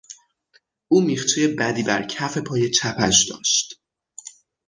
او 0.87 1.01
میخچهی 1.01 1.47
بدی 1.47 1.83
بر 1.83 2.03
کف 2.07 2.37
پای 2.37 2.69
چپش 2.69 3.25
داشت. 3.29 3.81